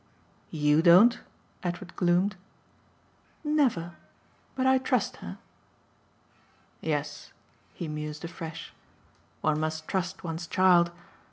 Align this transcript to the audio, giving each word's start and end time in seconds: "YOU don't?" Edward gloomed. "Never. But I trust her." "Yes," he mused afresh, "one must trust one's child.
"YOU 0.49 0.81
don't?" 0.81 1.19
Edward 1.61 1.95
gloomed. 1.95 2.35
"Never. 3.43 3.97
But 4.55 4.65
I 4.65 4.79
trust 4.79 5.17
her." 5.17 5.37
"Yes," 6.79 7.33
he 7.75 7.87
mused 7.87 8.25
afresh, 8.25 8.73
"one 9.41 9.59
must 9.59 9.87
trust 9.87 10.23
one's 10.23 10.47
child. 10.47 10.89